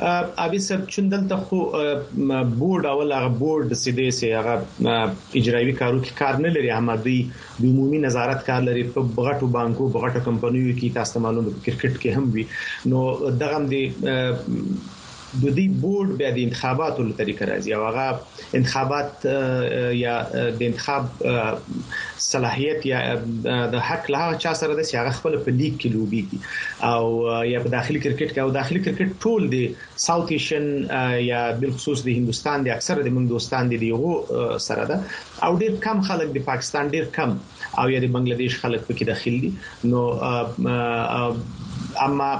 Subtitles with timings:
[0.00, 1.58] اوبي سر چندل ته خو
[2.58, 4.54] بورډ او لغه بورډ سیدې سي هغه
[5.40, 7.16] اجرایوي کارو کې کار نه لري احمدي
[7.60, 12.10] د عمومي نظارت کار لري په بغټو بانکو بغټو کمپنیو کې تاسو معلومه کرکټ کې
[12.16, 12.44] هم وي
[12.90, 13.00] نو
[13.42, 13.74] دغه د
[15.42, 18.06] د دې بورډ بیا د انتخاباتو له طریقې راځي او هغه
[18.58, 19.10] انتخابات
[20.04, 20.14] یا
[20.58, 21.02] د انتخاب
[22.32, 22.98] صلاحيت یا
[23.72, 26.38] د حق له چا سره د سیاغه خپل په لیګ کې لوبيږي
[26.92, 27.04] او
[27.52, 29.64] یا په داخلي کرکټ کې او داخلي کرکټ ټول دی
[30.06, 30.70] ساوث ایشین
[31.28, 35.02] یا بل خصوص د هندستان د اکثره د موږ دوستان دي دیغه سره ده
[35.48, 37.36] او ډیر کم خلک د پاکستان ډیر کم
[37.82, 40.02] او یا د بنگلاديش خلک پکې داخلي نو
[42.06, 42.30] اما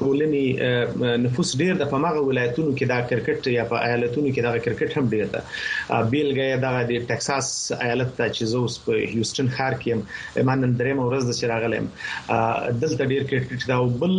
[0.00, 0.46] ټولنې
[1.24, 5.04] نفوس ډیر د پماغه ولایتونو کې دا کرکټ یا په ایالتونو کې دا کرکټ هم
[5.14, 7.48] ډیر ده بیلګه دا د ټکساس
[7.84, 11.88] ایالت ته چې زوس په هیوستن ښار کې هم منن درې مورز د چراغلم
[12.82, 14.14] دلته ډیر کرکټ دا بل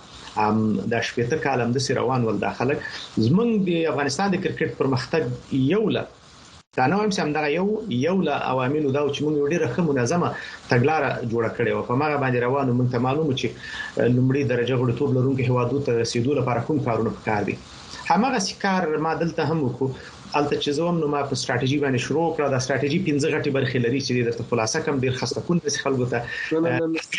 [0.47, 0.63] ام
[0.93, 6.05] د شپېته کالم د سیروان ول داخله زمنګ د افغانستان د کرکټ پرمختګ یو له
[6.79, 7.67] دا نو هم سم دغه یو
[7.99, 10.29] یو له عواملو دا چې موږ ډیره ښه منظمه
[10.73, 15.17] تګلارې جوړه کړې او په ماغه باندې روانو موږ ته معلومه چې لومړی درجه غړیتوب
[15.19, 17.57] لرونکو هوادو ته رسیدو لپاره کوم کارونه پکار دي
[18.07, 19.89] همغه سکار ما دلته هم وکړو
[20.37, 23.79] البته چې زوم نو ما په ستراتیژي باندې شروع کړه دا ستراتیژي 15 غټي برخې
[23.87, 26.19] لري چې درته خلاصه کم ډیر خسته کون د خلکو ته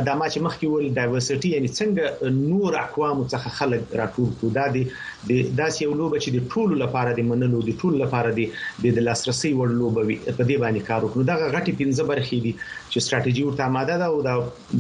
[0.07, 2.05] د ما چې مخکې ول ډایورسټي یعنی څنګه
[2.49, 4.83] نور اقوام څخه خلک راټول کړو دا دي
[5.29, 5.31] د
[5.61, 9.51] داسې یو لوب چې د ټولو لپاره د منلو د ټولو لپاره د د لاسرسي
[9.59, 12.53] وړ لوب وي په دې باندې کار وکړو دغه غټي پنځه برخې دي
[12.93, 14.35] چې ستراتیژي ورته آماده ده او دا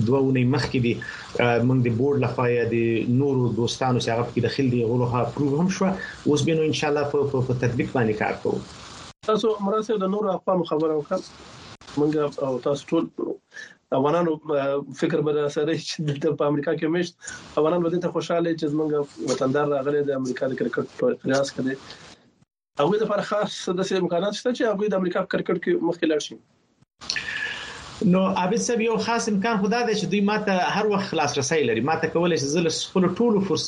[0.07, 0.95] دوه ونې مخکې دي
[1.69, 5.69] موږ د بورډ لخوا یا د نورو دوستانو سره په داخل دي غوړو ها پروګرام
[5.79, 5.91] شو
[6.31, 8.61] اوس به نو ان شاء الله په تطبیق باندې کار کوو
[9.31, 12.13] تاسو مرسته د نورو اقوامو خبره وکړه مونږ
[12.47, 13.05] او تاسو ټول
[13.99, 14.31] افغانانو
[15.01, 17.15] فکر به سره چې د امریکا کې مشت
[17.59, 18.91] افغانان به ته خوشاله چې زمونږ
[19.33, 21.77] وطندار راغلي د امریکا د کرکټ په ریاض کې دي
[22.81, 26.21] هغه د فرخاص د سیمه امکانات شته چې هغه د امریکا کرکټ کې مخکې لاړ
[26.27, 26.37] شي
[28.07, 31.65] نو عابد صاحب یو خاص امکان خدا دی چې دوی ماته هر وخت خلاص رسای
[31.69, 33.67] لري ماته کولای شي زل خپل ټولو فرص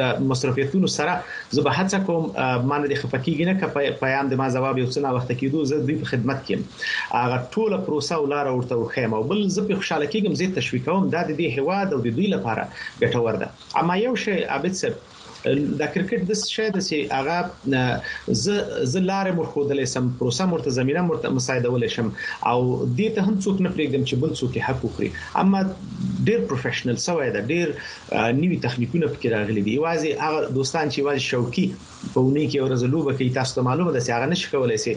[0.00, 1.14] د مصرفیتونو سره
[1.58, 5.14] زه به هڅه کوم مانه د خفقېږي نه ک پیغام د ما جواب یو څنګه
[5.16, 9.42] وخت کېدو زه دوی په خدمت کې هغه ټوله پروسه ولاره ورته وخیم او بل
[9.56, 12.70] زه په خوشاله کېږم زه تشویقوم دا د دې هواد او د دوی لپاره
[13.02, 15.02] ګټور ده اما یو شی عابد صاحب
[15.80, 17.36] د کرکټ د څه د سي هغه
[18.42, 18.44] ز
[18.92, 22.08] ز لارې مرخودلې سم پروسه مرته زمينه مرته مساعدولې شم
[22.50, 22.58] او
[22.98, 25.08] دې ته هم څوک نه پرېږدم چې بل څوک حق وکړي
[25.42, 25.60] اما
[26.28, 27.66] ډیر پروفیشنل سوی دا ډیر
[28.38, 31.66] نوې تخنیکونه پکې راغلي دي واځي هغه دوستان چې واځي شوقي
[32.12, 34.92] په اونۍ کې ورځ لوبه کوي تاسو ته معلومه ده چې هغه نشي کولای شي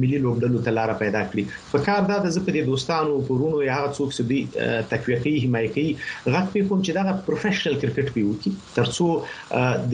[0.00, 3.92] ملي لوبډلو ته لار پیدا کړي په کار دا د زپدې دوستانو پرونو یا هغه
[3.96, 4.38] څوک چې دی
[4.92, 5.92] تکویقي حمایه کوي
[6.34, 9.08] غږ په کوم چې دا پروفیشنل کرکټ پیو کی ترڅو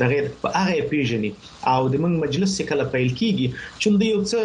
[0.00, 0.24] د غیر
[0.60, 1.30] هغه پیژني
[1.74, 3.46] او د موږ مجلس کله پیل کیږي
[3.80, 4.40] چې د یو څه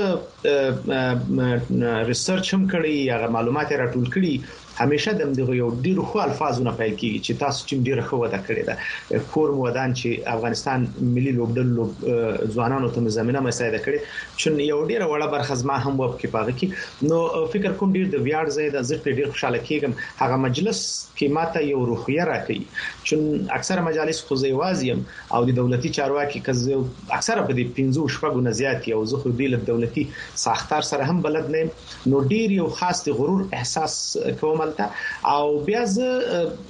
[2.11, 4.33] ریسرچ هم کړی یا معلومات راټول کړي
[4.77, 8.17] همیشه د دغه یو ډیر خو الفاظو نه پیل کیږي چې تاسو چې ډیر خو
[8.21, 13.99] ودا کړی دا کور مودان چې افغانستان ملي لوبډل ځوانانو ته زمينه مساعده کړي
[14.37, 18.07] چې یو ډیر وړه برخه زما هم وب کې پاغه کې نو فکر کوم ډیر
[18.15, 20.83] د ویاړ ځای د زړه ډیر خوشاله کیږم هغه مجلس
[21.17, 25.03] کې ماته یو روحیه راکړي چې اکثر مجالس خو زیوازیم
[25.37, 29.29] او د دولتي چارواکي کز اکثر په دې 15 شپږو نه زیات یو زه خو
[29.35, 30.07] دې له دولتي
[30.47, 31.69] ساختار سره هم بلد نه
[32.13, 33.99] نو ډیر یو خاص غرور احساس
[34.41, 34.87] کوم ملته
[35.35, 36.07] او بیا زه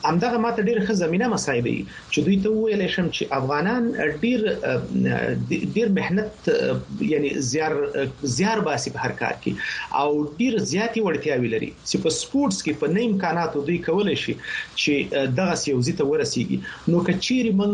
[0.05, 1.75] همدغه ماته ډیر ښه زمينه مسایبي
[2.11, 3.83] چې دوی ته ویل شم چې افغانان
[4.23, 4.39] ډیر
[5.77, 6.35] ډیر مهنت
[7.13, 7.73] یعنی زیار
[8.37, 9.51] زیار باسي په هر کار کې
[10.01, 14.35] او ډیر زیاتی وړتیاوي لري چې په سپورتس کې په نه امکاناتو دوی کولای شي
[14.81, 14.93] چې
[15.41, 16.57] دغه سیوزي ته ورسیږي
[16.93, 17.71] نو کچېری من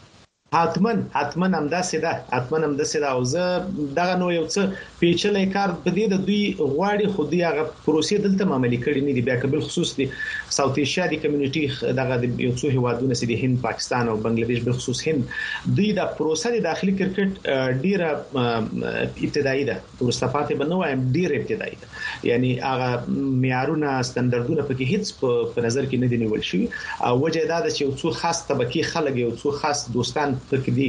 [0.53, 3.59] حتما حتما همدا سده حتما همدا سده او زه
[3.95, 4.59] دغه نو یو څه
[5.01, 9.13] پیچلې کار په دې د دوی غواړي خو دی هغه پروسې دلته معاملې کړې نه
[9.17, 10.07] دي بیا کبل خصوص دي
[10.55, 14.71] ساوث ایشیا دی کمیونټي دغه یو څو هیوادونه سي دي هند پاکستان او بنگلاديش په
[14.81, 15.29] خصوص هند
[15.75, 22.29] دوی د پروسې د داخلي کرکټ ډیره ابتدایي ده ورسته پاتې بنوایم ډیره ابتدایي ده
[22.33, 26.67] یعنی هغه معیارونه ستاندردونه پکې هیڅ په نظر کې نه دي نیول شوی
[27.05, 30.63] او وجه دا ده چې یو څو خاص طبقه خلک یو څو خاص دوستان څه
[30.63, 30.85] کې دي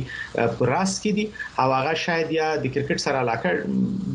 [0.59, 1.25] پراس کې دي
[1.63, 3.53] او هغه شاید یا د کرکټ سره علاقه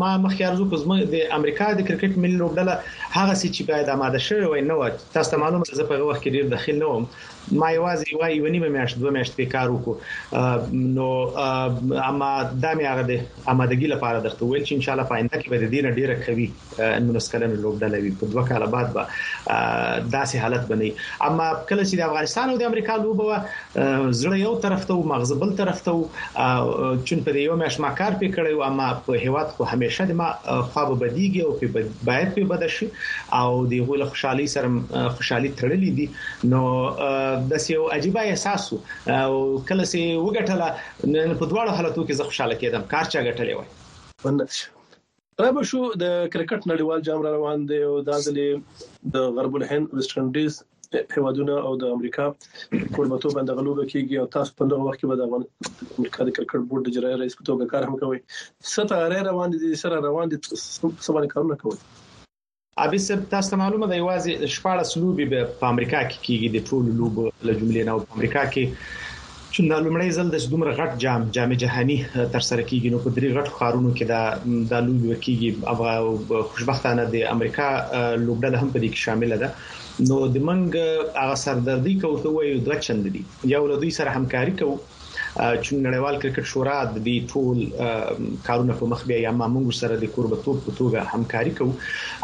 [0.00, 2.74] ما مخکې ارزو کوم د امریکا د کرکټ ملي لوبډله
[3.18, 4.76] هغه سي چې باید آماده شوی وي نو
[5.16, 7.04] تاسو ته معلومه زه په وخت کې ډیر داخل نه وم
[7.50, 11.06] ما یوازې یو یو نیمه میاشت دوه میاشتې کار وکړو نو
[11.44, 15.48] اما دا مې هغه د آمادګي لپاره درته ویل چې ان شاء الله پاینده کې
[15.48, 16.50] به د دې نه ډیره کوي
[17.06, 19.06] نو سکلن لوبډله وي په دوه کال بعد به
[20.10, 20.90] داسې حالت بني
[21.30, 23.40] اما کله چې د افغانستان او د امریکا لوبه
[24.12, 25.96] زړه یو طرف ته او مغز بل طرف ته
[27.06, 30.20] چې په یو میاشت ما کار پې کړی او اما په هیواد خو همیشه د
[30.22, 32.88] ما خواب بدیږي او په باید په بد شي
[33.42, 36.10] او د غوله خوشحالي سره خوشحالي تړلې دي
[36.54, 36.62] نو
[37.50, 39.36] د سیو عجیب احساس او
[39.70, 40.68] کله سي وګټله
[41.12, 44.36] نن په دواړو حالتو کې زه خوشاله کېدم کار چا غټلې وای
[45.42, 49.56] را به شو د کرکټ نړیوال جام را روان دی او دا ځلې د غرب
[49.60, 50.60] الهند ویسټ انډیز
[51.16, 55.20] هیوادونه او د امریکا کوربتو باندې غلوبه کیږي او تاسو په دغه وخت کې به
[55.20, 58.22] د امریکا د کرکټ بورډ د جرایي رئیس په توګه کار هم کوي
[58.74, 60.38] ستاره روان دي سره روان دي
[61.08, 61.80] سبا کارونه کوي
[62.78, 66.90] ابي سب تاسو ته معلومه ده یوازې 14 لوبي په امریکا کې کیږي د ټولو
[67.00, 68.64] لوبو له جملې نه په امریکا کې
[69.52, 71.96] چې د لومړي ځل د دومره غټ جام جام جهاني
[72.36, 74.22] تر سره کیږي نو په درې غټ خارونو کې دا
[74.70, 75.74] د لوبي ورکیږي او
[76.52, 77.68] خوشبختانه د امریکا
[78.26, 79.48] لوبډله هم په دې کې شامل ده
[80.08, 80.68] نو د منګ
[81.22, 83.22] هغه سردردي کوته وایي د چند دي
[83.54, 84.76] یو له دوی سره همکاري کوي
[85.38, 90.10] چې نړیوال کرکټ شورا د دې ټول کارونه په مخ بیا یا موږ سره د
[90.16, 91.72] قربتوب په توګه همکاري کوو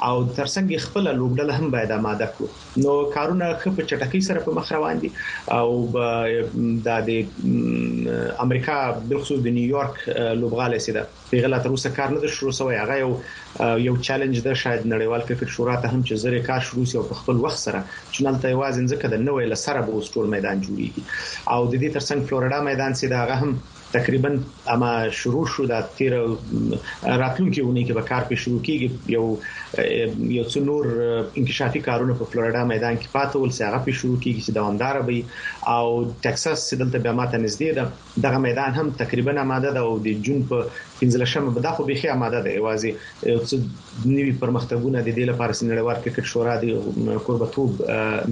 [0.08, 4.72] او ترڅنګ خپل لوبډل هم باید آماده کړو نو کارونه خپ چټکۍ سره په مخ
[4.72, 5.12] روان دي
[5.58, 8.76] او د د امریکا
[9.12, 10.02] بلخصوص د نیویارک
[10.42, 13.08] لوبغاله سیده پیغله تر اوسه کار نه در شروع شوی هغه یو
[13.84, 17.04] یو چیلنج ده شاید نړیوال کرکټ شورا ته هم چې زره کار شروع سی او
[17.08, 21.50] په خپل وخت سره چې نلته یوازې ځکه د نوې لسره به ټول میدان جوړیږي
[21.54, 23.50] او د دې ترڅنګ فلوریدا میدان چې دا هم
[23.96, 24.30] تقریبا
[24.72, 26.12] اما شروع شو د تیر
[27.22, 29.24] راتلونکي ونی کې به کار په شروع کیږي یو
[29.76, 30.82] یو څلور
[31.36, 34.96] انکشافي کارونه په فلوریدا میدان کې پاتې ول سي هغه په شروع کیږي چې دوامدار
[35.06, 35.20] وي
[35.76, 35.86] او
[36.26, 37.84] ټکساس چې دلته بیا ماته نږدې ده
[38.26, 40.56] دغه میدان هم تقریبا آماده ده او د جون په
[41.00, 42.92] 15 شمه به دا خو به آماده ده واځي
[43.32, 43.54] یو څه
[44.16, 46.66] نوي پرمختګونه د دې لپاره سنړوار کرکټ شورا د
[47.28, 47.70] قربتوب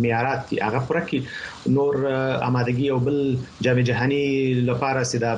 [0.06, 1.18] معیارات هغه پرکې
[1.76, 1.94] نور
[2.48, 3.16] آمادګي او بل
[3.68, 4.24] جام جهاني
[4.70, 5.32] لپاره سیده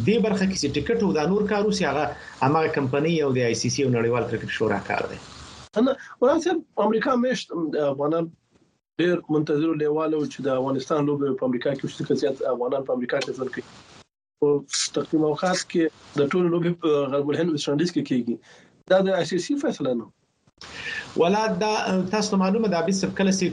[0.06, 2.06] دې برخه کې چې ټیکټ او د نور کارو سي هغه
[2.44, 5.20] هغه کمپنۍ یو د آی سی سی نړیوال کرکټ شورا کار دی
[5.82, 7.52] نه ولاسه امریکا مشت
[7.92, 8.26] افغانان
[9.00, 13.18] ډیر منتظر لیواله چې د افغانستان لوبې په امریکا کې وشته کزيات افغانان په امریکا
[13.24, 13.66] کې ځل کوي
[14.42, 14.48] او
[14.98, 15.84] تقریبا وخت کې
[16.22, 16.72] د ټولو لوبې
[17.12, 18.34] غرب الهند وسټرنډیز کې کیږي
[18.92, 20.06] دا د آی سی سی فیصله نه
[21.18, 23.52] ولا دا تاسو معلومه دا به سب کله سي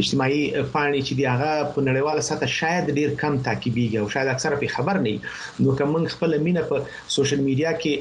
[0.00, 4.56] اجتماعي پاڼې چې دی هغه په نړیواله سطح شاید ډیر کم تعقیبيږي او شاید اکثره
[4.64, 5.14] په خبر نه
[5.62, 6.76] نو کوم خپل مینه په
[7.18, 7.92] سوشل میډیا کې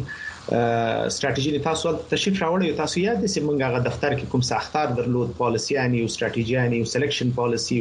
[1.16, 5.28] ستراتیژي تاسو تشریف راوړی تاسو یاد دي چې موږ هغه دفتر کې کوم ساختار درلود
[5.40, 7.76] پالیسيانی او ستراتیژيانی او سلیکشن پالیسی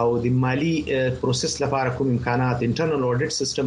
[0.00, 0.74] او د مالی
[1.20, 3.66] پروسس لپاره کوم امکانات انټرنل اډټ سیستم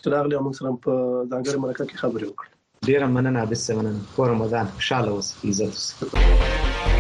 [0.02, 0.94] ستراغلی موږ سره په
[1.32, 2.52] ځانګړي مرکه کې خبرې وکړې
[2.88, 6.98] ډیر مننه د سمنن کور رمضان خوشاله اوسئ عزت اوسئ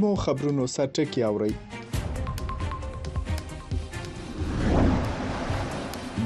[0.00, 1.54] مو خبرونو سرټکی اوري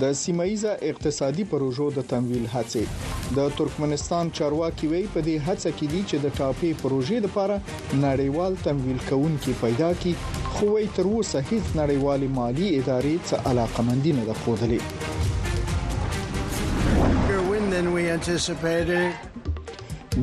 [0.00, 2.84] د سیمایزه اقتصادي پروژو د تمویل هڅې
[3.38, 7.56] د ترکمنستان چارواکي وی په دې هڅه کې دي چې د ټاپي پروژې لپاره
[8.02, 10.14] نړیوال تمویل کوونکي پیدا کړي
[10.56, 14.80] خو وی تر اوسه هیڅ نړیوال مالی ادارې څه علاقه مندي نه ده خوذلې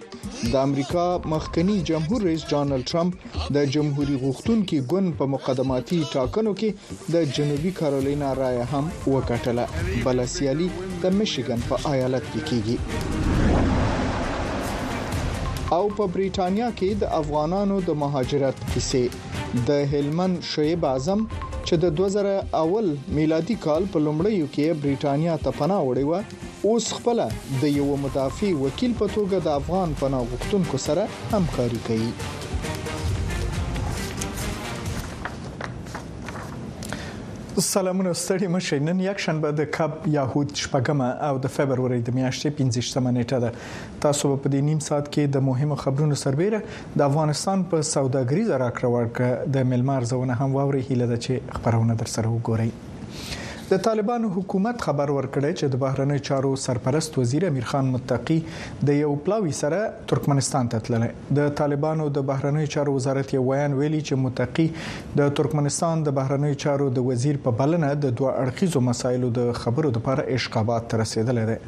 [0.53, 3.13] د امریکا مخکنی جمهور رئیس ډانلډ ټرمپ
[3.57, 6.69] د جمهوریت غوښتونکو ګوند په مقدماتي ټاکنو کې
[7.15, 9.65] د جنوبي کارولینا رائے هم وکټله
[10.07, 10.69] بل سیالي
[11.05, 12.77] د میشیګن په ایالت کې کیږي
[15.79, 19.05] او په بریټانیا کې د افغانانو د مهاجرت کیسې
[19.71, 21.21] د هلمند شعیب اعظم
[21.69, 22.87] چې د 2000 اول
[23.19, 27.19] میلادي کال په لومړیو کې برېټانیا ته پناه وړې و اوس خپل
[27.65, 31.03] د یو مدافع وکیل په توګه د افغان پناه غوښتونکو سره
[31.37, 32.13] همکاري کوي
[37.61, 42.57] سلامونه ستړي مشه نن یک شنبه د کب یاهود شپږمه او د فبرवरी د میاشتې
[42.61, 43.53] 15مه نیټه ده
[44.07, 46.63] تاسو په دې نیم ساعت کې د مهمو خبرونو سربېره
[47.03, 51.99] د افغانستان په سوداګریز راکړه ورکړه د ملمار زونه هم ووري هیله ده چې خبرونه
[52.03, 52.69] در سره وګورئ
[53.71, 58.37] د طالبانو حکومت خبر ورکړی چې د بهرنی چارو سرپرست وزیر امیر خان متقی
[58.91, 59.79] د یو پلاوی سره
[60.13, 64.67] ترکمنستان ته تللی د طالبانو د بهرنی چارو وزارت یو ویان ویلي چې متقی
[65.23, 69.95] د ترکمنستان د بهرنی چارو د وزیر په بلنه د دوه اړخیزو مسایلو د خبرو
[69.99, 71.59] لپاره اشکابات تر رسیدلی دی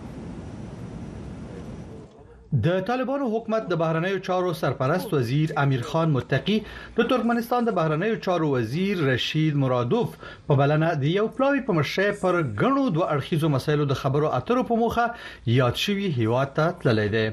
[2.65, 6.53] د طالبانو حکومت د بهرنیو چارو سرپرست وزیر امیر خان متقی
[6.99, 10.13] د ترکمنستان د بهرنیو چارو وزیر رشید مرادوف
[10.47, 14.63] په بلنه د یو پلاوی په مشه پر غنو دوه اړخیزو مسایلو د خبرو اترو
[14.69, 15.07] په موخه
[15.55, 17.25] یاد شوی هیواد ته تللی دی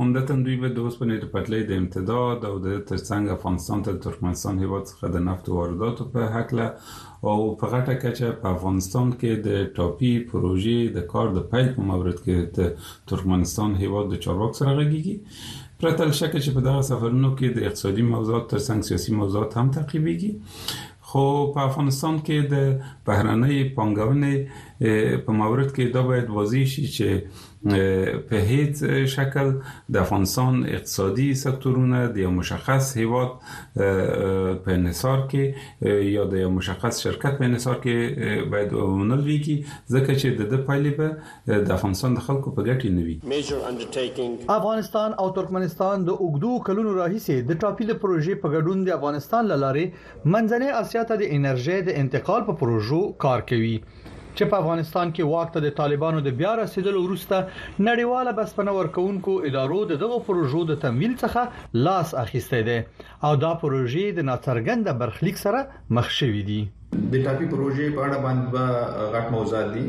[0.00, 4.58] همدته دوی به د اوسپنې د پټلۍ د امتداد او د ترڅنګ افغانستان ته ترکمنستان
[4.64, 6.66] هیواد څخه د نفت وارداتو په هکله
[7.28, 11.88] او په غټه کچه په افغانستان کې د ټاپي پروژې د کار د پیل په
[11.92, 17.28] مورد کې د ترکمنستان هیواد د چارواک سره غږیږي پرته شکه چې په دغه سفرونو
[17.32, 20.30] کې د اقتصادي موضوعات ترڅنګ سیاسي موضوعات هم تعقیبېږي
[21.10, 22.54] خو په افغانستان کې د
[23.06, 24.34] بهرنۍ پانګونې
[25.24, 27.08] په مورد کې دا باید واضح شي چې
[27.64, 28.82] په هیڅ
[29.14, 29.48] شکل
[29.94, 33.32] د افغانستان اقتصادي سکتورونه د یو مشخص هیواد
[33.78, 39.56] په انحصار کې یا د یو مشخص شرکت په انحصار کې باید ومنل وي کی
[39.70, 45.18] ځکه چې د د پایلې به د افغانستان د خلکو په ګټه نه وي افغانستان
[45.24, 49.86] او ترکمنستان د اوګدو کلونو راهیسې د ټاپیل پروژې په ګډون د افغانستان لاره
[50.36, 53.76] منځنۍ اسیا ته د انرژي د انتقال په پروژو کار کوي
[54.38, 57.36] چې په افغانستان کې واک ته د طالبانو د بیا رسیدلو وروسته
[57.88, 62.78] نړیواله بسپنه ورکوونکو ادارو دغه پروژو د تمویل څخه لاس اخیسته دي
[63.26, 65.60] او دا پروژې د ناڅرګند برخلیک سره
[65.98, 66.60] مخ شوې دي
[66.92, 68.64] د ټاپي پروژې په اړه باندې با
[69.14, 69.82] غټ موضوعات دي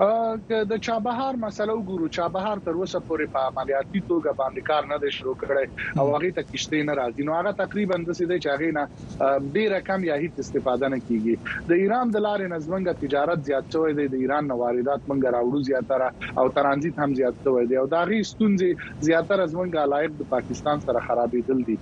[0.00, 5.10] د چابهار مسله وګورو چابهار تر اوسه پورې په عملیاتي توګه باندې کار نه دی
[5.16, 9.42] شروع کړی او هغه ته کشته نه راځي نو هغه تقریبا د سیده چاغې نه
[9.56, 13.98] ډیره کم یا هیڅ استفاده نه کیږي د ایران د لارې نزمنګ تجارت زیات شوی
[14.00, 18.02] دی د ایران نواریدات منګ راوړو زیاتره او ترانزیت هم زیات شوی دی او دا
[18.12, 21.78] غي ستونزې زیاتره زمنګ علایق د پاکستان سره خرابېدل دي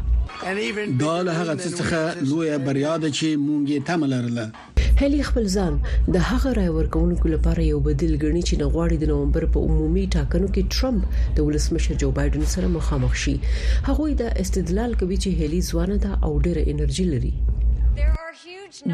[1.04, 4.46] دا له هغه څخه لوی بریا ده چې مونږ یې تمه لرله
[5.02, 5.72] هلی خپل ځان
[6.14, 10.48] د هغه رای ورکوونکو لپاره یو بدیل ګڼي چې نغواړي د نومبر په عمومي ټاکنو
[10.54, 11.02] کې ټرمپ
[11.38, 13.36] د ولسمشر جو بایدن سره مخامخ شي
[13.88, 17.34] هغه دا استدلال کوي چې هلی ځوانه ده او ډېره انرژي لري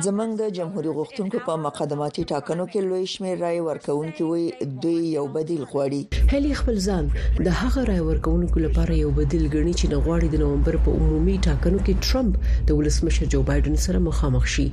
[0.07, 4.45] زمنګ د جمهوریت غوښتونکو په مقدماتي ټاکنو کې لوی شمېر رای ورکوونکو وي
[4.85, 6.01] دوی یو بدیل غواړي
[6.33, 7.05] هلي خپل ځان
[7.47, 11.37] د هغه رای ورکوونکو لپاره یو بدیل ګڼي چې نه غواړي د نومبر په عمومي
[11.49, 12.33] ټاکنو کې ټرمپ
[12.67, 14.67] د ولسمشر جو بایدن سره مخامخ شي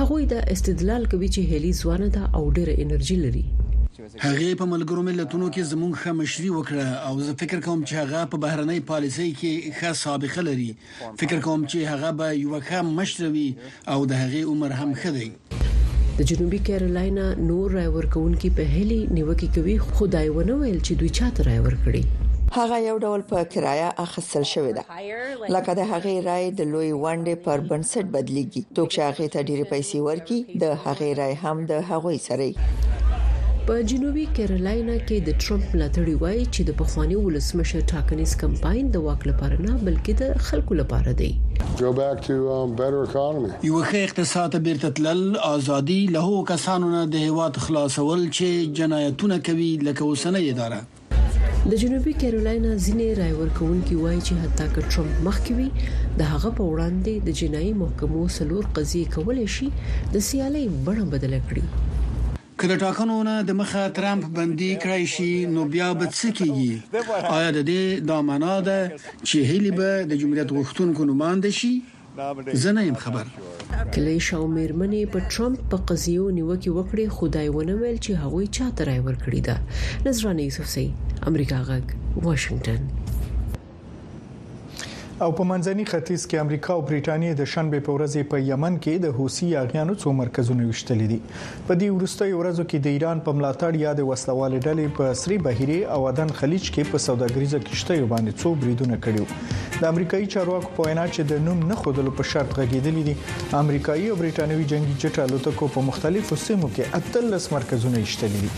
[0.00, 3.44] هغه د استدلال کوي چې هلي ځوانه ده او ډېر انرژي لري
[3.98, 8.20] هغه په ملګرو ملتونو کې زموږ ښه مشري وکړه او زه فکر کوم چې هغه
[8.32, 10.66] په بهرنۍ پالیسۍ کې ښه سابقه لري
[11.20, 13.48] فکر کوم چې هغه به یو ښه مشر وي
[13.92, 15.28] او د هغه عمر هم ښه دی
[16.18, 21.10] د جنوبي کیرولینا نور رای ورکونکو په هلي نیوکه کوي خدای ونه ویل چې دوی
[21.20, 22.02] چاته رای ورکړي
[22.58, 24.84] هغه یو ډول په کرایه اخیستل شوې ده
[25.56, 29.64] لکه د هغه رای د لوی وانډې پر بنسټ بدلیږي توک چې هغه ته ډېری
[29.72, 32.48] پیسې ورکړي د هغه رای هم د هغوی سره
[33.68, 39.00] په جنوبي کیرولاینا کې د ټرمپ ملاتړي وایي چې د پخوانی ولسمشر ټاکنیز کمپاین د
[39.06, 42.68] واک لپاره نه بلکې د خلکو لپاره دی um,
[43.68, 49.66] یو ښه اقتصاد بیرته تل ازادي له کسانو نه د هیواد خلاصول چې جنایتونه کوي
[49.88, 55.58] لکه اوسنۍ اداره د جنوبي کیرولاینا ځینې رای ورکوونکي وایي چې حتی که ټرمپ مخکې
[55.58, 55.68] وي
[56.22, 59.68] د هغه په وړاندې د جنایي محکمو سلور قضیه کولای شي
[60.16, 61.84] د سیالي بڼه بدله کړي
[62.62, 65.26] کله ټاکنو نه د مخه ترامپ بندي کړی شي
[65.56, 66.70] نو بیا به څه کیږي
[67.38, 68.80] آیا د دې دا معنا ده
[69.28, 71.72] چې هلی به د جمهوریت غوښتونکو نوماند شي
[72.62, 73.26] زه نه يم خبر
[73.94, 79.00] کله شاو مېرمنې په ټرمپ په قضیو نیوکه وکړي خدایونه ویل چې هغوی چاته راي
[79.06, 79.56] ورکړي ده
[80.10, 80.86] نظرانه یوسف سي
[81.32, 81.84] امریکا غږ
[82.28, 82.80] واشنگټن
[85.24, 88.98] او په منځني ختیځ کې امریکا او برېټانیا د شنبه په ورځ په یمن کې
[89.04, 91.16] د حوثي اغیانو څو مرکزونه وشتل دي
[91.68, 95.38] په دې وروستۍ ورځو کې د ایران په ملاتړ یا د وسلوال ډلې په سری
[95.46, 100.74] بهيري او ودن خلیج کې په سوداګریزه کشتۍ باندې څو بریدونه کړیو د امریکایي چارواکو
[100.76, 103.16] په وینا چې د نوم نه خودلو په شرط غږیدل دي
[103.62, 108.52] امریکایي او برېټانوي جنگي جټ الوتکو په مختلفو سیمو کې اتلس مرکزونه وشتل دي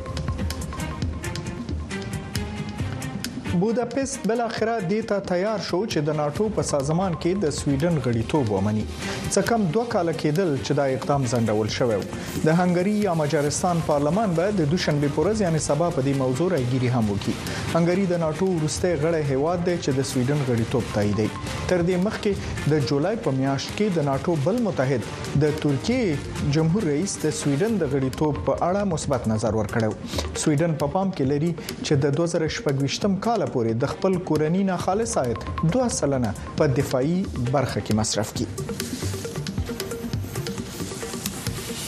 [3.61, 7.97] بوداپست بل اخره د ته تیار شو چې د ناتو په سازمان کې د سویډن
[8.05, 12.09] غړیتوب ومني څه کم دوه کال کېدل چې دا اقدام ځندول شوی د
[12.61, 17.13] هنګری یا مجارستان پارلمان به د دوشنبه پورز یعنی سبا په دې موضوع راګيري هم
[17.17, 21.29] وکړي هنګری د ناتو وروسته غړی هیواد دی چې د سویډن غړیتوب تاییدي
[21.75, 25.07] تر دې مخکې د جولای په میاشت کې د ناتو بل متحد
[25.45, 30.89] د ترکیه جمهور رئیس د سویډن د غړیتوب په اړه مثبت نظر ورکړ سویډن په
[30.89, 35.41] پا پام کې لري چې د 2018م کال پورې د خپل کورنۍ نه خالص عاید
[35.79, 37.17] 2 سلنه په دفاعي
[37.55, 38.47] برخه کې مصرف کړي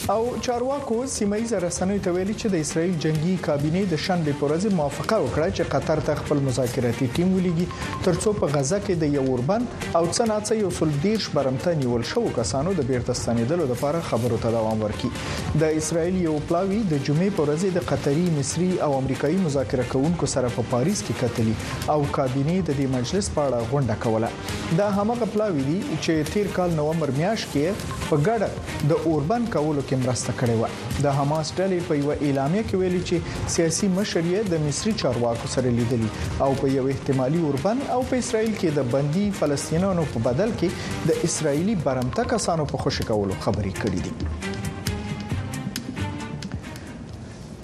[0.09, 4.73] او چارواکو سیمایي رسنوي ته ویلي چې د اسرایل جنگي کابینه د شنبه پر ورځ
[4.79, 9.23] موافقه وکړه چې قطر ته خپل مذاکراتي ټیم ولېږي ترڅو په غزه کې د یو
[9.35, 14.41] اوربند او څناڅه یو سل دیش برمته نیول شو کسانو د بیرته ستنیدلو لپاره خبرو
[14.47, 18.91] ته دوام ورکړي د اسرایل یو پلاوی د جمعې پر ورځ د قطري مصري او
[18.99, 23.71] امریکایي مذاکره کوونکو سره په پاریس کې کتلې او کابینه د دې مجلس په اړه
[23.71, 29.11] غونډه کوله دا همغه پلاوی دی چې تیر کال نومبر میاشت کې په ګډه د
[29.15, 33.01] اوربند کولو کې کې مرسته کړې و د حماس ډلې په یو اعلامیه کې ویلي
[33.09, 33.17] چې
[33.57, 36.11] سیاسي مشر یې د مصري چارواکو سره لیدلی
[36.47, 40.69] او په یو احتمالي اوربن او په اسرائیل کې د بندي فلسطینیانو په بدل کې
[41.13, 44.61] د اسرایلی برمته کسانو په خوشی کولو خبري کړې دي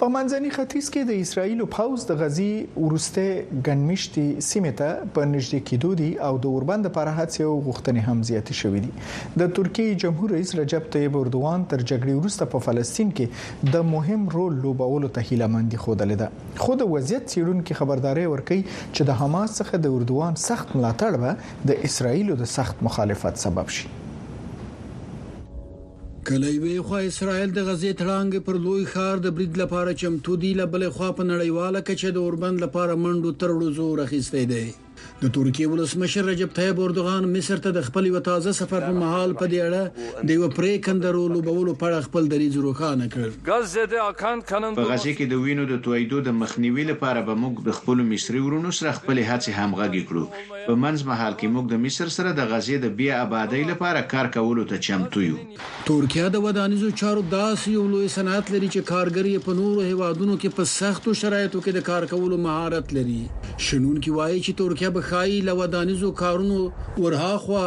[0.00, 2.52] په منځني ختیځ کې د اسرایل پاوز د غزي
[2.84, 8.00] ورسته ګنمشتي سیمه ته په نږدې کېدو دي او د اوربند لپاره هڅې او غوښتنې
[8.08, 8.90] هم زیاتې شوې دي
[9.44, 14.24] د ترکیه جمهور رئیس رجب طیب اردوغان تر جګړې وروسته په فلسطین کې د مهم
[14.38, 16.30] رول لوبولو ته هیله مندي خوده ده
[16.64, 21.72] خو د وضعیت څیړونکو خبرداري ورکړي چې د حماس څخه د اردوغان سخت ملاتړ به
[21.72, 23.98] د اسرایل د سخت مخالفت سبب شي
[26.28, 30.50] کله وی خو اسرائیل د غزې تړانګ پر لوی خار د برید لپاره چمتو دی
[30.60, 34.64] لبل خو په نړیواله کچه د اوربند لپاره منډو ترړو زور اخیسته دی
[35.22, 39.34] د ترکیه ولسمشر رجب طیب اردوغان مصر ته د خپل یو تازه سفر په مهال
[39.40, 45.12] په دې اړه د یو پریکندرو لوبولو په اړه خپل دریځ روښانه کړ په غزه
[45.18, 48.94] کې د وینو د تویدو د مخنیوي لپاره به موږ د خپل مصري ورونو سره
[49.00, 52.94] خپل هڅې همغږي کړو په منځ مهال کې موږ د مصر سره د غزه د
[53.02, 55.44] بیا آبادی لپاره کار کولو ته چمتو یو
[55.90, 60.58] ترکیه د ودانیزو چارو داسې یو لوی صنعت لري چې کارګری په نورو هیوادونو کې
[60.60, 64.94] په سختو شرایطو کې د کار کولو مهارت لري شنون کې وایي چې ترکیه یا
[64.94, 67.64] به خای لودانیزو کارونو ورهاخوا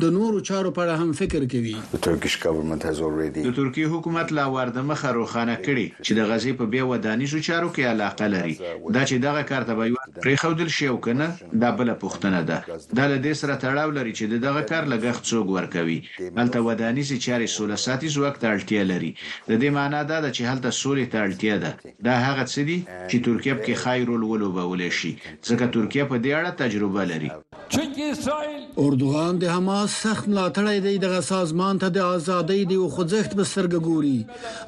[0.00, 3.84] د نورو چارو په اړه هم فکر کوي د ترکیش ګورنمنت هاز اوريدي د ترکی
[3.92, 8.26] حکومت لا ورده مخه روخانه کړي چې د غزي په بیا ودانیزو چارو کې علاقه
[8.34, 8.54] لري
[8.96, 9.92] دا چې دغه کار ته وي
[10.24, 11.26] پرې خودل شی وکنه
[11.64, 15.46] دا بل پوښتنه ده دا له دې سره تړاو لري چې دغه کار لګښت څوک
[15.58, 15.98] ورکوي
[16.38, 19.10] هلته ودانیزي چارې سوله ساتي وخت اړتیا لري
[19.48, 21.72] د دې معنی دا ده چې هلته سولې ته اړتیا ده
[22.08, 22.78] دا هغه څه دي
[23.10, 25.12] چې ترکیه په خیر ولوبولې شي
[25.48, 27.28] ځکه ترکیه په دې اړه تجربه لري
[27.74, 33.38] چونکی اسرائیل اردوغان د حماس سخت ملاتړی دی دغه سازمان ته د ازادۍ د خوځښت
[33.40, 34.18] په سترګه ګوري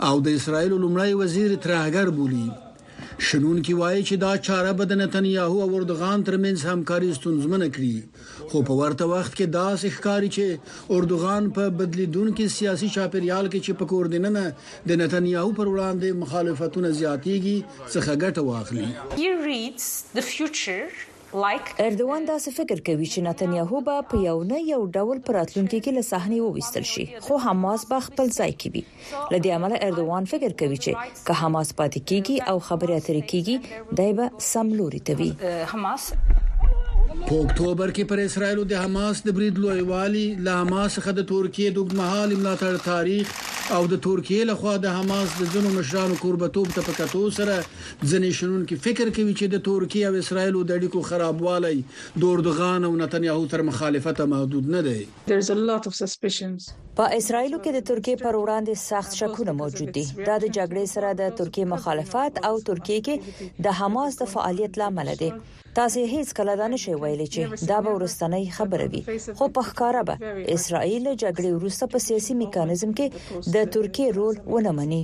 [0.09, 2.49] او د اسرائیل لومړی وزیر ترهګر بولی
[3.29, 7.99] شنون کی وایي چې دا چاره به د نتنیاهو او اردوغان ترمنځ همکاري ستونزمنه کړي
[8.53, 10.45] خو په ورته وخت کې دا ښکاری چې
[10.99, 14.45] اردوغان په بدلیدونکو سیاسي چاپیریال کې چې په کور دیننه
[14.93, 17.57] د نتنیاهو پر وړاندې مخالفتونه زیاتېږي
[17.93, 18.91] څخه ګټه واخلي
[21.79, 25.91] اردوان دا څه فکر کوي چې نتنیاهو به په یو نه یو ډول پراتلونکي کې
[25.97, 28.83] له صحنې وویستل شي خو حماس به خپل ځای کې وي
[29.33, 30.93] لدې عمل اردوان فکر کوي چې
[31.29, 33.57] که حماس پاتې کیږي او خبرې اترې کیږي
[33.99, 35.31] دای به سملوري توي
[35.75, 36.03] حماس
[37.27, 41.73] په اکتوبر کې پر اسرایل د حماس د بریډ لویوالي له حماس څخه د ترکیه
[41.79, 43.33] د مهال ملاتړ تاریخ
[43.77, 48.39] او د ترکیه له خوا د حماس د ځنو مشرانو قربتوب ته پکاتو سره ځنې
[48.39, 51.75] شنون کې فکر کوي چې د ترکیه او اسرایل د اړیکو خرابوالي
[52.23, 54.99] د اردوغان او نتنیاهو تر مخالفت محدود نه دی
[55.29, 61.13] په اسرایل کې د ترکیه پر وړاندې سخت شکونه موجود دي دا د جګړې سره
[61.23, 65.33] د ترکیه مخالفت او ترکیه کې د حماس د فعالیت لامل دی
[65.79, 69.01] تاسو هیڅ کله دا نشئ ویلي چې دا به ورستنۍ خبره وي
[69.41, 74.73] خو په ښکارا به اسرائیل جګړې وروسته په سیاسي میکانیزم کې د ترکیه رول ونه
[74.81, 74.99] مني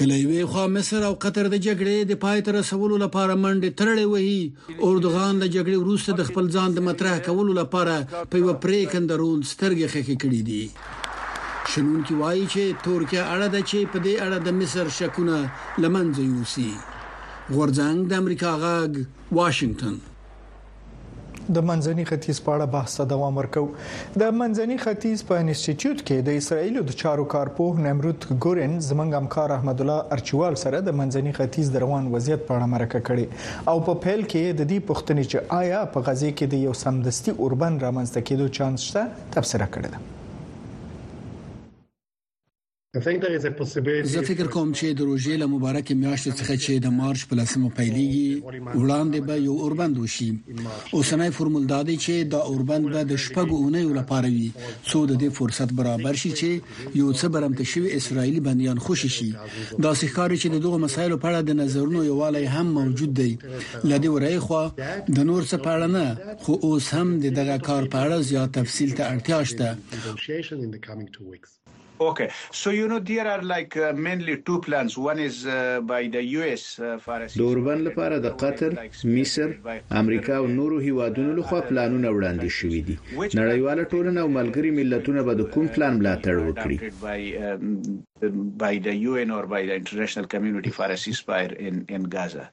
[0.00, 4.06] کله یې خو مصر او قطر د جګړې د پای تر رسولو لپاره منډه ترړې
[4.14, 7.98] وهي اردوغان د جګړې وروسته د خپل ځان د مطرح کولو لپاره
[8.34, 13.78] په یو پریکند رول سترګې خخې کړې دي شنونکي وایي چې ترکیه اړه ده چې
[13.96, 15.38] په دې اړه د مصر شکونه
[15.82, 16.70] لمنځه یوسي
[17.56, 18.92] غورځنګ د امریکا غاګ
[19.38, 19.94] واشنگټن
[21.54, 23.62] د منځني ختیځ په اړه بحث دوام ورکو
[24.22, 29.48] د منځني ختیځ په انسټیټیوټ کې د اسرایلو د چارو کارپوه نمرود ګورن زمنګ همکار
[29.56, 34.00] احمد الله ارچوال سره د منځني ختیځ دروان وضعیت په اړه مرکه کړې او په
[34.06, 38.26] پیل کې د دې پوښتنې چې آیا په غزې کې د یو سمدستي اوربن رامنځته
[38.30, 40.18] کېدو چانس شته تبصره کړې ده
[44.14, 47.68] زه فکر کوم چې د روژې له مبارکې میاشتې څخه چې د مارچ په لسمه
[47.78, 48.30] پیلېږي
[48.82, 50.30] وړاندې به یو اوربند وشي
[50.96, 54.48] اوسنۍ فرمول دا دی چې دا اوربند به د شپږو اونۍ لپاره وي
[54.90, 56.50] څو د دې فرصت برابر شي چې
[57.00, 59.40] یو څه برمته شوی اسرایلی بنديان خوشي شي دا
[60.00, 63.32] ښکاری چې د دوه مسایلو په اړه د نظرونو یووالی هم موجود دی
[63.92, 64.62] لدی ورای خو
[65.16, 66.06] د نور څه په اړه نه
[66.42, 67.08] خو اوس هم
[67.40, 69.68] دغه کار په اړه زیات تفصیل ته اړتیا شته
[72.00, 72.30] Okay.
[72.50, 74.96] So, you know, there are like uh, mainly two plans.
[74.96, 78.70] One is uh, by the US uh, for د اوربن لپاره د قطر،
[79.16, 79.48] مصر،
[80.02, 82.96] امریکا او نورو هیوادونو لخوا پلانونه وړاندې شوې دي.
[83.40, 86.76] نړیواله ټولنه او ملګري ملتونه به د کوم پلان ملاتړ وکړي؟
[88.64, 92.44] by the UN or by the international community for a ceasefire in in Gaza.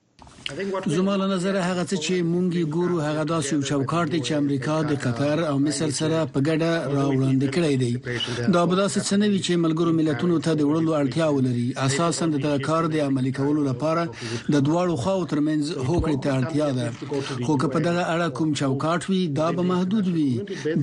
[0.87, 4.75] زما له نظر هغه څه چې مونږ ګورو هغه داسې یو چوکاټ دی چې امریکا
[4.89, 7.91] د قطر او مصر سره په ګډه راوړاندې کړی دی
[8.55, 12.25] دا به داسې څه نه وي چې ملګرو ملتونو ته د وړلو اړتیا ولري اساسا
[12.45, 14.03] د کار د عملي کولو لپاره
[14.53, 16.85] د دواړو خواو ترمنځ هوکړې ته اړتیا ده
[17.45, 20.29] خو که په دغه اړه کوم چوکاټ وي دا به محدود وي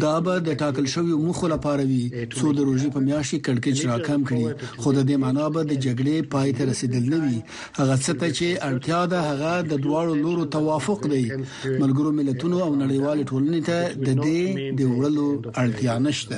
[0.07, 2.05] دا به د ټاکل شوی مخه لپاره وي
[2.37, 4.47] څو د روزي په میاشي کړکېچ راکم کړي
[4.83, 7.39] خو د دې معنی به د جګړې پای ته رسیدل نه وي
[7.79, 11.23] هغه څه ته چې اړتیا ده هغه د دواړو لورو توافق دی
[11.83, 13.77] ملګرو ملتونو او نړیوال ټولنې ته
[14.07, 14.43] د دې
[14.79, 15.27] د وړلو
[15.63, 16.37] اړتیا نشته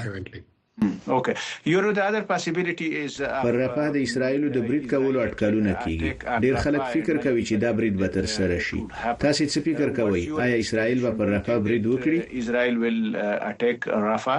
[1.15, 1.35] اوکې
[1.73, 3.15] یورو uh, د اذر پاسیبিলিټي از
[3.45, 6.11] پر رفا د اسرایلو د بریټ کولو اټکلونه کیږي
[6.45, 8.81] ډیر خلک فکر کوي چې دا بریټ به تر سره شي
[9.23, 12.99] تاسو څه فکر کوئ آیا اسرایل به پر رفا بریټ وکړي اسرایل ویل
[13.51, 14.39] اټیک رفا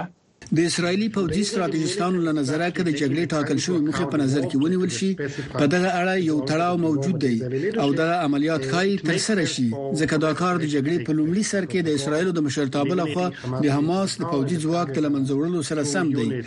[0.56, 4.60] د اسرایلی پوځي ستراتیژیستانو له نظره کې د جګړې ټاکل شوی مخه په نظر کې
[4.62, 9.44] ونیول شي په دغه اړه یو تړاو موجود دی او د عملیات خای تر سره
[9.54, 9.64] شي
[10.00, 13.26] ځکه دا کار د جګړې په لومړي سر کې د اسرایلو د مشرتابه لخوا
[13.64, 16.40] د حماس د پوځي ځواک تل منځورلو سره سم دی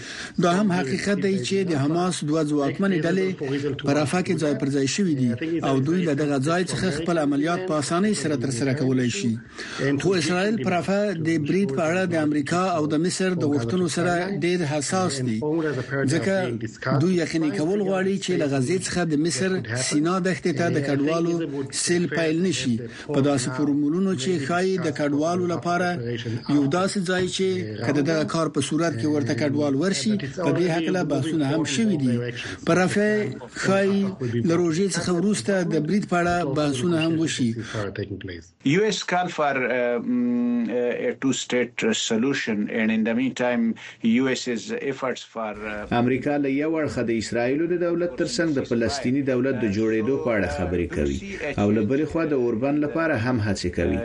[0.48, 3.28] دا هم حقیقت دی چې د حماس دوه ځواکمن ډلې
[3.86, 7.20] په رافه کې ځای پر ځای شوې دي او دوی له دغه ځای څخه خپل
[7.28, 9.32] عملیات په اسانۍ سره تر سره کولای شي
[10.02, 14.38] خو اسرایل پرافه د بریټ په اړه د امریکا او د مصر د وختونو سره
[14.46, 15.38] ډیر حساس دي
[16.14, 16.36] ځکه
[17.02, 19.50] دوی یقیني کول غواړي چې له غزې څخه د مصر
[19.90, 21.34] سینا دښتې ته د کډوالو
[21.86, 22.76] سیل پیل نشي
[23.16, 25.90] په داسې فرمولونو چې خای د کډوالو لپاره
[26.58, 27.48] یو داسې ځای چې
[27.86, 30.12] کله د کار په صورت کې ورته کډوال ورشي
[30.46, 32.14] په دې حق له بحثونه هم شوې دي
[32.68, 33.10] پر افه
[33.66, 33.92] خای
[34.50, 37.50] له روزي څخه وروسته د برید په اړه بحثونه هم وشي
[38.76, 41.78] یو اس کال فار ا ټو سټیټ
[42.08, 45.70] سولوشن اند ان د مین ټایم Uh,
[46.02, 50.30] امریکا له یو اړخه د اسرایل د دولت ترڅنګ د فلسطینی دولت د جوړېدو په
[50.38, 51.18] اړه خبرې کوي
[51.62, 53.98] او له بلې خوا د اوربن لپاره هم هڅې کوي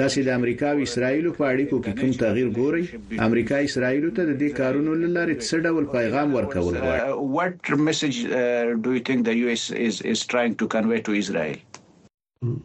[0.00, 2.84] تاسو د امریکا او اسرایل په اړیکو کې کوم تغییر ګورئ
[3.28, 7.58] امریکا اسرایل ته د دې کارونو لپاره څه ډول پیغام ورکول غواړي uh, uh, what
[7.88, 8.32] message uh,
[8.84, 11.54] do you think the US is is trying to convey to Israel
[12.44, 12.58] mm.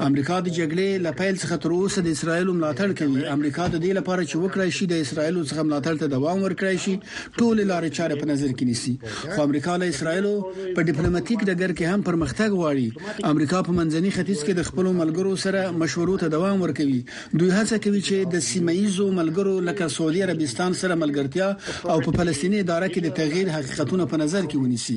[0.07, 4.27] امریکا د جګړې لپاره څخه تر اوسه د اسرایل ملاتړ کوي امریکا د دې لپاره
[4.31, 6.95] چې وکړای شي د اسرایل څخه ملاتړ ته دوام ورکړای شي
[7.39, 8.97] ټول لارې چارې په نظر کې نیسي
[9.37, 14.41] خو امریکا له اسرایل په ډیپلوماټیک ډګر کې هم پرمختګ غواړي امریکا په منځني ختیځ
[14.43, 18.85] کې د خپل ملګرو سره مشورو ته دوام ورکوي دوی هڅه کوي چې د سیمایي
[18.99, 23.49] زو ملګرو لکه سعودي عربستان سره ملګر ملګرتیا او په فلسطیني اداره کې د تغییر
[23.57, 24.97] حقیقتونه په نظر کې ونیسي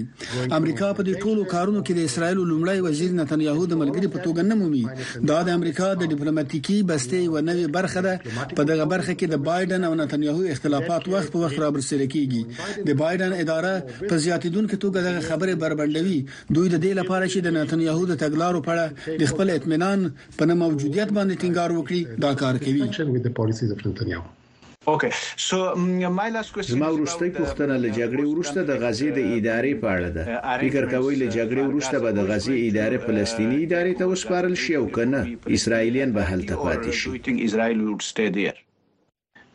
[0.57, 4.41] امریکا په دې ټولو کارونو کې د اسرایل لومړی وزیر نتنیاهو د ملګری په توګه
[4.49, 4.84] نه مومي
[5.29, 8.13] دا د امریکا د ډیپلوماټیکي بستې و نوې برخه ده
[8.57, 12.43] په دغه برخه کې د بایدن او نتنیاهو اختلافات وخت په وخت را برسېره کیږي
[12.88, 13.71] د بایدن اداره
[14.09, 16.19] په زیاتیدونکو توګه دغه خبره بربندوي
[16.55, 18.88] دوی د دې لپاره چې د نتنیاهو د تګلارو په اړه
[19.21, 19.99] د خپل اطمینان
[20.38, 22.82] په نه موجودیت باندې ټینګار وکړي دا کار کوي
[24.89, 25.11] اوکې
[25.47, 25.57] سو
[26.17, 29.88] مای لاس کوېشن زما ورسته پوښتنه له جګړې ورسته د غزې د uh, ادارې په
[29.95, 33.93] اړه ده uh, فکر کوئ له جګړې ورسته به د غزې ادارې فلسطینی uh, ادارې
[33.99, 35.19] ته وسپارل شي او کنه
[35.57, 37.07] اسرایلیان به هلته پاتې شي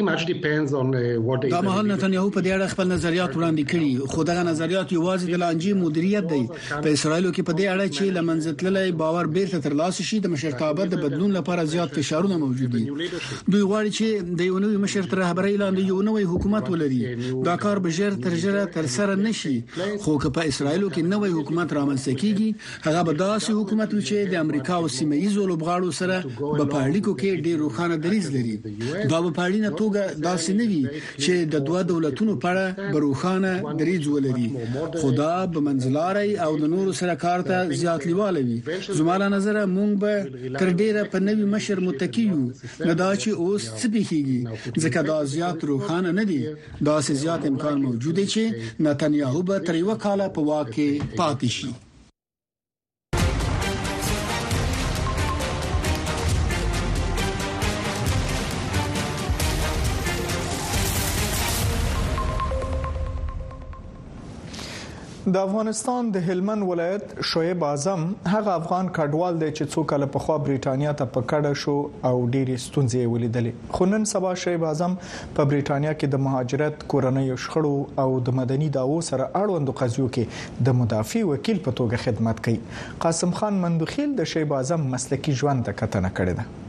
[1.51, 5.41] دا مهال نتنیاهو په دې اړه خپل نظریات وړاندې کړي خو دغه نظریات یوازې د
[5.43, 10.19] لانجې مدیریت دی په اسرایلو کې په دې اړه چې لمنځتللې باور بیرته ترلاسه شي
[10.27, 14.07] د مشرتابه د بدلون لپاره زیات فشارونه موجود دي دوی غواړي چې
[14.39, 17.01] د یو نوې مشرت رهبرۍ لاندې یو نوې حکومت ولري
[17.49, 21.29] دا کار به ژر تر ژره تر سره نشي خو که په اسرایلو کې نوې
[21.37, 22.49] حکومت رامنځته کیږي
[22.87, 26.15] هغه به داسې حکومت وي چې د امریکا او سیمه ییزو لوبغاړو سره
[26.73, 28.57] په اړیکو کې ډیر روښانه دریز لري
[29.13, 30.81] دا به په اړینه توګه داسې نه وي
[31.23, 33.51] چې د دوه دولتونو په اړه بروخانه
[33.81, 34.49] دریځ ولري
[35.01, 38.59] خدا به منځلاري او د نورو سره کار ته زیات لیواله وي
[38.99, 40.13] زموږ نظر مونږ به
[40.59, 42.41] تر ډیره په نوي مشر متکی یو
[42.87, 44.41] نه دا چې اوس څه بهيږي
[44.83, 46.41] ځکه دا زیات روخانه نه دي
[46.87, 48.43] دا سه زیات امکان موجود دی چې
[48.85, 50.87] نتنیاهو به تر یو کال په واکه
[51.19, 51.71] پاتې شي
[65.33, 68.01] د افغانستان د هلمند ولایت شعیب اعظم
[68.31, 73.07] هغه افغان کډوال دی چې څو کال پخوا بریټانیا ته پکړه شو او ډېری ستونزې
[73.13, 77.73] ولیدلې خو نن سبا شعیب اعظم په بریټانیا کې د مهاجرت کورنۍ شخړو
[78.03, 82.61] او د مدني داوو سره اړوند قضیو کې د مدافع وکیل په توګه خدمت کوي
[83.07, 86.63] قاسم خان مندوخیل د شعیب اعظم مسلکی ژوند ته کتنه کړې ده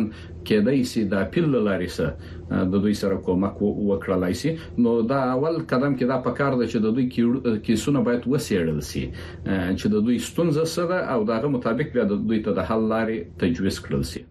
[0.49, 3.57] کېدای شي د اپیل لاري سره د دوی سره کومک
[3.91, 4.55] وکړلای شي
[4.87, 9.05] نو دا اول قدم کې دا پکار ده چې د دوی کیسونه باید وسیړل شي
[9.13, 13.23] چې د دوی ستونزه سره او دغه مطابق بیا د دوی ته د حل لاري
[13.45, 14.30] تجویز کړل شي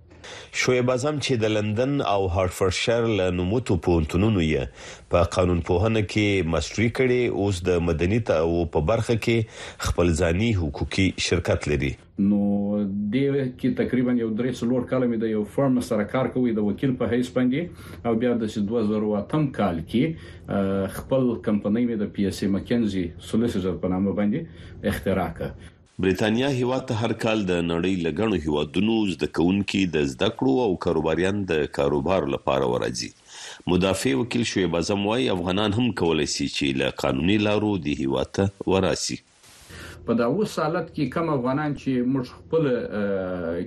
[0.61, 6.49] شعیب اعظم چې د لندن او هارفردشر له نوموتو پونتونونو یې په قانون پوهنه کې
[6.55, 11.91] ماستری کړي اوس د مدني او په برخه کې خپل ځاني حقوقي شرکت لري
[12.30, 12.41] نو
[13.13, 16.67] د کې تقریبا یو درې څلور کال مې د یو فرم سره کار کوي د
[16.69, 22.30] وکیل په حیث باندې او بیا د 2008 کال کې خپل کمپنۍ مې د پی
[22.32, 27.54] اس ای مکنزي سولیسیټر په نامه باندې اختراع کړه برېټانیا هیواد ته هر کال د
[27.72, 33.10] نړۍ لګڼو هیوادونو زده کوونکو د زده کړو او کاروباریان د کاروبار لپاره ورځي
[33.74, 38.32] مدافع وکیل شعیب اعظم وايي افغانان هم کولای شي چې له قانوني لارو د هیواد
[38.39, 39.18] ته وراسي
[40.06, 42.68] په دا اوس حالت کې کم افغانان چې موږ خپل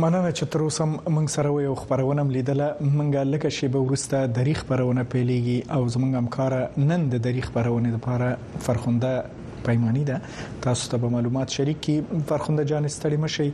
[0.00, 0.84] مننه چې تر اوسه
[1.16, 5.74] موږ سره وي او خبرونه ملیدله موږ لکه شی به ورسته د ری خبرونه پیلېږي
[5.76, 6.56] او زموږ همکار
[6.90, 10.20] نن د ری خبرونه لپاره فرخنده پیمانی ده
[10.68, 13.52] تاسو ته معلومات شریک کی فرخنده جان ستړي مشي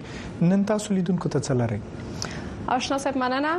[0.49, 1.81] نن تاسو لیدونکو ته څلره
[2.75, 3.51] آشنا صاحب مننه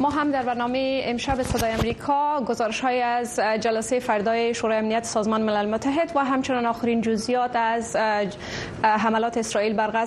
[0.00, 2.14] ما هم در برنامه امشب صدای امریکا
[2.50, 3.34] گزارش های از
[3.64, 7.96] جلسه فردای شورای امنیت سازمان ملل متحد و همچنان آخرین جزئیات از
[8.84, 10.00] حملات اسرائیل بر